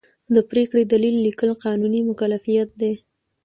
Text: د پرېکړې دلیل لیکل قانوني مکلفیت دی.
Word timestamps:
د 0.35 0.37
پرېکړې 0.51 0.83
دلیل 0.93 1.15
لیکل 1.25 1.49
قانوني 1.63 2.01
مکلفیت 2.09 2.69
دی. 2.81 2.93